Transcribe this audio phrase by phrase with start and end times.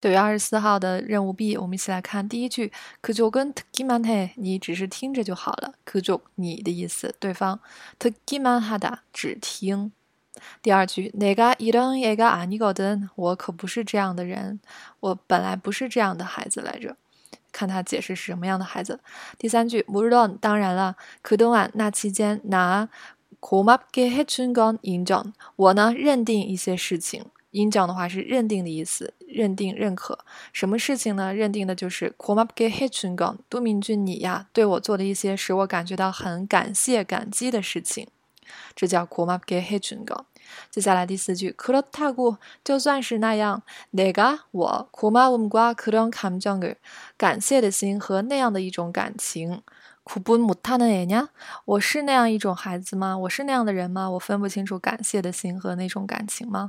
[0.00, 2.72] 九月二十四号的任务 B，我们一起来看第一句。
[3.02, 5.74] 그족은듣기만 해， 你只是听着就好了。
[5.84, 7.58] 그 족， 你的意思，对方。
[7.98, 9.92] 듣기만하 다， 只听。
[10.62, 14.60] 第二句，내가이런애가아니거 든， 我可不是这样的人，
[15.00, 16.96] 我本来不是这样的孩子来着。
[17.52, 19.00] 看他解释是什么样的孩子。
[19.36, 27.26] 第三句，물론当然了，그동안那期间나고맙게해준건인 정， 我呢认定一些事情。
[27.51, 30.19] 应讲的话是认定的意思，认定、认可
[30.51, 31.33] 什么事情呢？
[31.33, 38.07] 认定的就是고맙게해준 건， 杜明俊你呀，对我做的一些使我感觉到很感谢、感激的事情，
[38.75, 40.25] 这叫고맙게해준 건。
[40.69, 46.75] 接下来第四句，그렇다 고， 就算是那样，내가我고마움과그런감정 을，
[47.17, 49.61] 感谢的心和那样的一种感情。
[50.03, 51.29] 구분못하는애 냐？
[51.65, 53.17] 我是那样一种孩子吗？
[53.17, 54.07] 我是那样的人吗？
[54.11, 56.68] 我分不清楚感谢的心和那种感情吗？